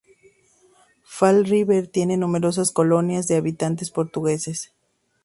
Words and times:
Fall 1.03 1.45
River 1.45 1.85
tiene 1.85 2.17
numerosas 2.17 2.71
colonias 2.71 3.27
de 3.27 3.35
habitantes 3.35 3.91
portugueses. 3.91 4.71